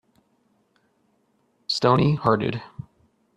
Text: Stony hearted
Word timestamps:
Stony 1.67 2.15
hearted 2.15 2.63